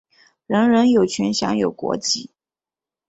[0.47, 2.31] 人人有权享有国籍。